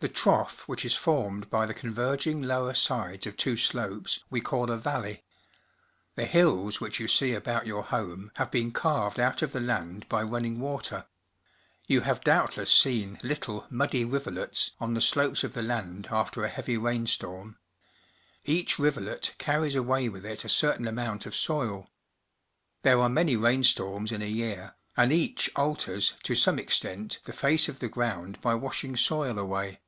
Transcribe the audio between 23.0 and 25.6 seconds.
are many rainstorms in a year, and each